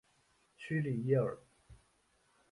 [0.57, 1.37] 屈里耶尔。